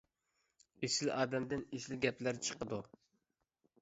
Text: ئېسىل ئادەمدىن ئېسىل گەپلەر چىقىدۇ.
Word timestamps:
ئېسىل 0.87 1.11
ئادەمدىن 1.17 1.63
ئېسىل 1.79 2.01
گەپلەر 2.07 2.41
چىقىدۇ. 2.49 2.85